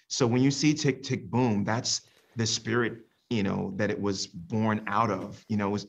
So 0.07 0.25
when 0.25 0.41
you 0.41 0.51
see 0.51 0.73
Tick 0.73 1.03
Tick 1.03 1.29
Boom, 1.29 1.63
that's 1.63 2.01
the 2.35 2.45
spirit, 2.45 2.99
you 3.29 3.43
know, 3.43 3.73
that 3.75 3.91
it 3.91 3.99
was 3.99 4.27
born 4.27 4.83
out 4.87 5.11
of. 5.11 5.43
You 5.49 5.57
know, 5.57 5.67
it 5.67 5.71
was 5.71 5.87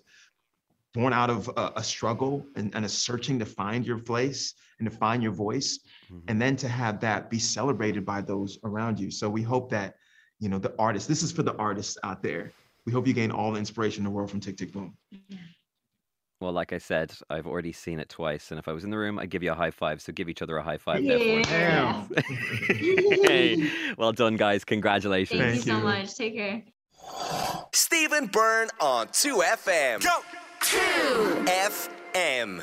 born 0.93 1.13
out 1.13 1.31
of 1.31 1.49
a, 1.57 1.73
a 1.77 1.83
struggle 1.83 2.45
and, 2.57 2.75
and, 2.75 2.85
a 2.85 2.89
searching 2.89 3.39
to 3.39 3.47
find 3.47 3.87
your 3.87 3.99
place 3.99 4.55
and 4.79 4.91
to 4.91 4.95
find 4.95 5.23
your 5.23 5.33
voice, 5.33 5.79
mm-hmm. 6.07 6.19
and 6.29 6.43
then 6.43 6.57
to 6.57 6.69
have 6.69 7.01
that 7.01 7.31
be 7.31 7.39
celebrated 7.39 8.05
by 8.05 8.21
those 8.21 8.59
around 8.65 8.99
you. 8.99 9.11
So 9.11 9.29
we 9.29 9.43
hope 9.43 9.71
that, 9.71 9.95
you 10.41 10.49
know, 10.49 10.59
the 10.59 10.75
artists. 10.79 11.09
This 11.09 11.23
is 11.23 11.33
for 11.33 11.43
the 11.43 11.57
artists 11.57 11.97
out 12.03 12.23
there. 12.23 12.53
We 12.87 12.93
hope 12.93 13.07
you 13.07 13.13
gain 13.13 13.31
all 13.31 13.53
the 13.53 13.59
inspiration 13.59 14.01
in 14.01 14.05
the 14.05 14.11
world 14.11 14.31
from 14.31 14.41
Tick 14.41 14.57
Tick 14.57 14.73
Boom. 14.73 14.97
Yeah. 15.11 15.39
Well, 16.41 16.53
like 16.53 16.73
I 16.73 16.79
said, 16.79 17.13
I've 17.29 17.47
already 17.47 17.73
seen 17.73 18.01
it 18.01 18.09
twice, 18.09 18.51
and 18.51 18.59
if 18.59 18.67
I 18.67 18.73
was 18.73 18.83
in 18.83 18.91
the 18.91 18.97
room, 18.97 19.19
I'd 19.19 19.29
give 19.29 19.43
you 19.43 19.53
a 19.53 19.55
high 19.55 19.71
five. 19.71 20.01
So 20.01 20.11
give 20.11 20.29
each 20.29 20.41
other 20.41 20.57
a 20.57 20.63
high 20.63 20.79
five 20.79 21.05
yeah. 21.05 21.19
there 21.19 21.45
for 21.45 21.51
hey, 23.29 23.71
well 23.99 24.13
done, 24.13 24.37
guys. 24.37 24.65
Congratulations. 24.65 25.39
Thank, 25.39 25.53
Thank 25.53 25.67
you 25.67 25.73
so 25.73 25.81
much. 25.81 26.15
Take 26.15 26.35
care. 26.35 26.63
Stephen 27.73 28.27
Byrne 28.27 28.69
on 28.81 29.09
2FM. 29.09 30.03
Go! 30.03 30.21
2FM. 30.61 32.63